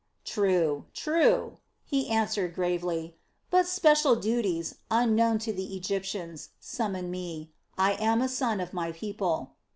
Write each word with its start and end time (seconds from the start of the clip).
"True, 0.25 0.85
true," 0.95 1.57
he 1.85 2.09
answered 2.09 2.55
gravely; 2.55 3.17
"but 3.51 3.67
special 3.67 4.15
duties, 4.15 4.77
unknown 4.89 5.37
to 5.37 5.53
the 5.53 5.75
Egyptians, 5.77 6.49
summon 6.59 7.11
me. 7.11 7.51
I 7.77 7.91
am 7.93 8.19
a 8.19 8.27
son 8.27 8.59
of 8.59 8.73
my 8.73 8.93
people." 8.93 9.51